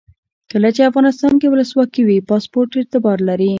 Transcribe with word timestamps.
کله 0.51 0.69
چې 0.75 0.81
افغانستان 0.89 1.33
کې 1.41 1.47
ولسواکي 1.51 2.01
وي 2.05 2.17
پاسپورټ 2.29 2.69
اعتبار 2.79 3.17
لري. 3.29 3.49